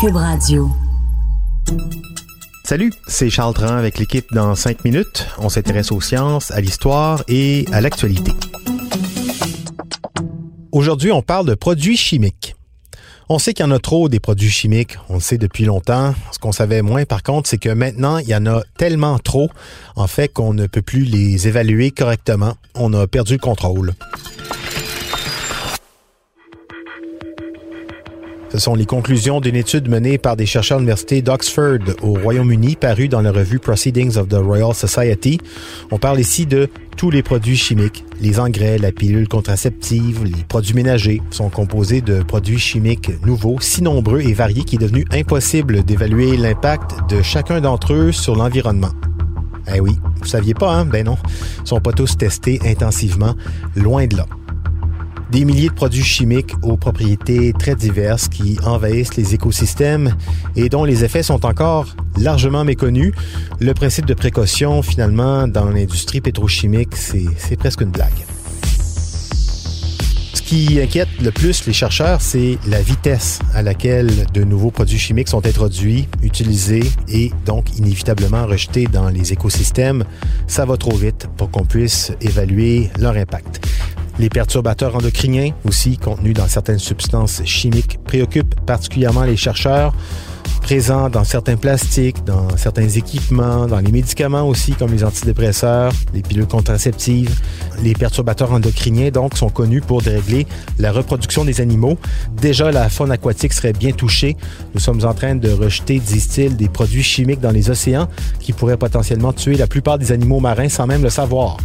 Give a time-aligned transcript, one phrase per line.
[0.00, 0.70] Cube Radio.
[2.62, 5.26] Salut, c'est Charles Tran avec l'équipe dans 5 minutes.
[5.38, 8.30] On s'intéresse aux sciences, à l'histoire et à l'actualité.
[10.70, 12.54] Aujourd'hui, on parle de produits chimiques.
[13.28, 16.14] On sait qu'il y en a trop des produits chimiques, on le sait depuis longtemps.
[16.30, 19.50] Ce qu'on savait moins par contre, c'est que maintenant, il y en a tellement trop,
[19.96, 22.54] en fait, qu'on ne peut plus les évaluer correctement.
[22.76, 23.94] On a perdu le contrôle.
[28.50, 32.76] Ce sont les conclusions d'une étude menée par des chercheurs de l'Université d'Oxford au Royaume-Uni,
[32.76, 35.38] parue dans la revue Proceedings of the Royal Society.
[35.90, 38.04] On parle ici de tous les produits chimiques.
[38.22, 43.82] Les engrais, la pilule contraceptive, les produits ménagers sont composés de produits chimiques nouveaux, si
[43.82, 48.92] nombreux et variés qu'il est devenu impossible d'évaluer l'impact de chacun d'entre eux sur l'environnement.
[49.74, 50.86] Eh oui, vous saviez pas, hein?
[50.86, 51.18] Ben non.
[51.62, 53.34] Ils sont pas tous testés intensivement,
[53.76, 54.26] loin de là.
[55.30, 60.14] Des milliers de produits chimiques aux propriétés très diverses qui envahissent les écosystèmes
[60.56, 63.12] et dont les effets sont encore largement méconnus.
[63.60, 68.24] Le principe de précaution, finalement, dans l'industrie pétrochimique, c'est presque une blague.
[70.32, 74.98] Ce qui inquiète le plus les chercheurs, c'est la vitesse à laquelle de nouveaux produits
[74.98, 80.04] chimiques sont introduits, utilisés et donc inévitablement rejetés dans les écosystèmes.
[80.46, 83.60] Ça va trop vite pour qu'on puisse évaluer leur impact.
[84.18, 89.94] Les perturbateurs endocriniens, aussi contenus dans certaines substances chimiques, préoccupent particulièrement les chercheurs
[90.60, 96.20] présents dans certains plastiques, dans certains équipements, dans les médicaments aussi, comme les antidépresseurs, les
[96.20, 97.40] pilules contraceptives.
[97.82, 100.46] Les perturbateurs endocriniens, donc, sont connus pour dérégler
[100.78, 101.96] la reproduction des animaux.
[102.36, 104.36] Déjà, la faune aquatique serait bien touchée.
[104.74, 108.08] Nous sommes en train de rejeter, disent-ils, des produits chimiques dans les océans
[108.40, 111.56] qui pourraient potentiellement tuer la plupart des animaux marins sans même le savoir.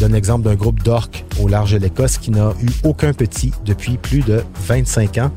[0.00, 3.96] Donne l'exemple d'un groupe d'orques au large de l'Écosse qui n'a eu aucun petit depuis
[3.96, 5.30] plus de 25 ans.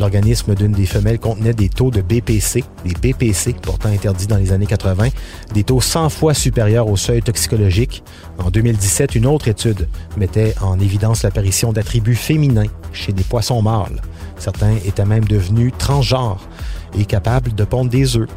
[0.00, 4.50] L'organisme d'une des femelles contenait des taux de BPC, des BPC pourtant interdits dans les
[4.52, 5.08] années 80,
[5.54, 8.02] des taux 100 fois supérieurs au seuil toxicologique.
[8.38, 14.02] En 2017, une autre étude mettait en évidence l'apparition d'attributs féminins chez des poissons mâles.
[14.38, 16.48] Certains étaient même devenus transgenres
[16.98, 18.28] et capables de pondre des œufs.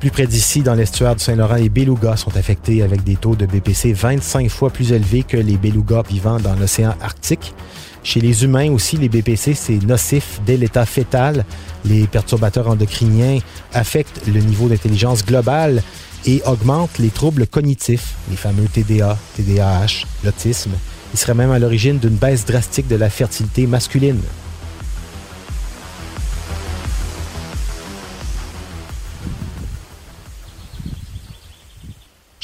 [0.00, 3.46] Plus près d'ici, dans l'estuaire du Saint-Laurent, les belugas sont affectés avec des taux de
[3.46, 7.54] BPC 25 fois plus élevés que les belugas vivant dans l'océan Arctique.
[8.02, 11.44] Chez les humains aussi, les BPC, c'est nocif dès l'état fœtal.
[11.86, 13.38] Les perturbateurs endocriniens
[13.72, 15.82] affectent le niveau d'intelligence globale
[16.26, 20.72] et augmentent les troubles cognitifs, les fameux TDA, TDAH, l'autisme.
[21.14, 24.20] Ils seraient même à l'origine d'une baisse drastique de la fertilité masculine.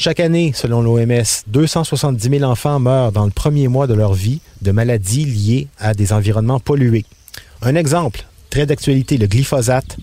[0.03, 4.41] Chaque année, selon l'OMS, 270 000 enfants meurent dans le premier mois de leur vie
[4.63, 7.05] de maladies liées à des environnements pollués.
[7.61, 9.97] Un exemple, très d'actualité, le glyphosate,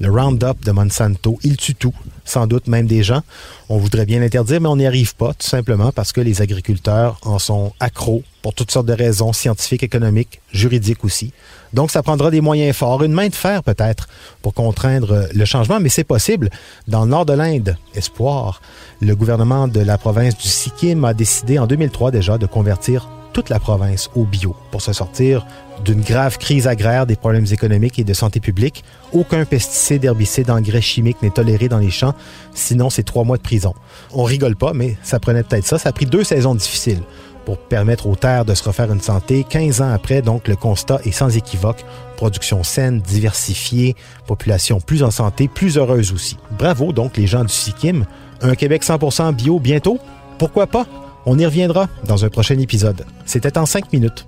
[0.00, 1.94] le Roundup de Monsanto, il tue tout,
[2.24, 3.20] sans doute même des gens.
[3.68, 7.18] On voudrait bien l'interdire, mais on n'y arrive pas, tout simplement parce que les agriculteurs
[7.22, 11.32] en sont accros pour toutes sortes de raisons scientifiques, économiques, juridiques aussi.
[11.74, 14.08] Donc, ça prendra des moyens forts, une main de fer peut-être,
[14.40, 16.48] pour contraindre le changement, mais c'est possible.
[16.88, 18.62] Dans le nord de l'Inde, espoir,
[19.02, 23.48] le gouvernement de la province du Sikkim a décidé en 2003 déjà de convertir toute
[23.48, 25.46] la province au bio pour se sortir
[25.82, 28.84] d'une grave crise agraire, des problèmes économiques et de santé publique.
[29.14, 32.12] Aucun pesticide, herbicide, engrais chimique n'est toléré dans les champs,
[32.52, 33.72] sinon c'est trois mois de prison.
[34.12, 35.78] On rigole pas, mais ça prenait peut-être ça.
[35.78, 37.00] Ça a pris deux saisons difficiles
[37.46, 39.46] pour permettre aux terres de se refaire une santé.
[39.48, 41.82] 15 ans après, donc, le constat est sans équivoque.
[42.18, 43.96] Production saine, diversifiée,
[44.26, 46.36] population plus en santé, plus heureuse aussi.
[46.58, 48.04] Bravo donc les gens du Sikkim.
[48.42, 49.98] Un Québec 100% bio bientôt?
[50.36, 50.84] Pourquoi pas?
[51.26, 53.04] On y reviendra dans un prochain épisode.
[53.26, 54.26] C'était en 5 minutes.